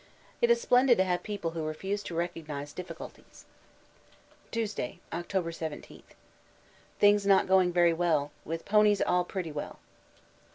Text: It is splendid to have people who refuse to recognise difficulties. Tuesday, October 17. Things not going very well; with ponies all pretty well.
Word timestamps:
It 0.41 0.49
is 0.49 0.59
splendid 0.59 0.97
to 0.97 1.03
have 1.03 1.21
people 1.21 1.51
who 1.51 1.61
refuse 1.63 2.01
to 2.05 2.15
recognise 2.15 2.73
difficulties. 2.73 3.45
Tuesday, 4.49 4.99
October 5.13 5.51
17. 5.51 6.01
Things 6.97 7.27
not 7.27 7.47
going 7.47 7.71
very 7.71 7.93
well; 7.93 8.31
with 8.43 8.65
ponies 8.65 9.03
all 9.03 9.23
pretty 9.23 9.51
well. 9.51 9.77